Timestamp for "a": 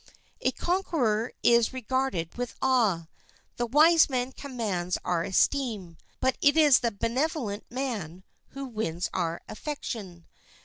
0.41-0.49